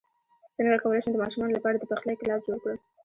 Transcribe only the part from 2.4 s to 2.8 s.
جوړ کړم